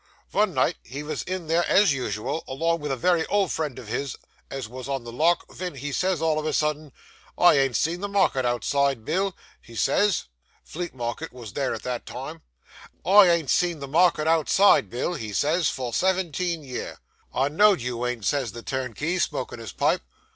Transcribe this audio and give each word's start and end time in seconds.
Vun 0.31 0.55
night 0.55 0.77
he 0.83 1.03
wos 1.03 1.21
in 1.21 1.45
there 1.45 1.63
as 1.69 1.93
usual, 1.93 2.43
along 2.47 2.81
vith 2.81 2.91
a 2.91 2.97
wery 2.97 3.23
old 3.27 3.51
friend 3.51 3.77
of 3.77 3.87
his, 3.87 4.15
as 4.49 4.67
wos 4.67 4.87
on 4.89 5.03
the 5.03 5.11
lock, 5.11 5.45
ven 5.53 5.75
he 5.75 5.91
says 5.91 6.23
all 6.23 6.39
of 6.39 6.45
a 6.47 6.53
sudden, 6.53 6.91
"I 7.37 7.59
ain't 7.59 7.75
seen 7.75 8.01
the 8.01 8.07
market 8.07 8.43
outside, 8.43 9.05
Bill," 9.05 9.35
he 9.61 9.75
says 9.75 10.23
(Fleet 10.63 10.95
Market 10.95 11.31
wos 11.31 11.51
there 11.51 11.71
at 11.75 11.83
that 11.83 12.07
time) 12.07 12.41
"I 13.05 13.29
ain't 13.29 13.51
seen 13.51 13.77
the 13.77 13.87
market 13.87 14.25
outside, 14.25 14.89
Bill," 14.89 15.13
he 15.13 15.33
says, 15.33 15.69
"for 15.69 15.93
seventeen 15.93 16.63
year." 16.63 16.97
"I 17.31 17.49
know 17.49 17.73
you 17.73 18.03
ain't," 18.07 18.25
says 18.25 18.53
the 18.53 18.63
turnkey, 18.63 19.19
smoking 19.19 19.59
his 19.59 19.71
pipe. 19.71 20.01